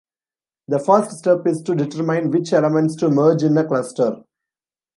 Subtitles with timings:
[0.67, 4.23] The first step is to determine which elements to merge in a cluster.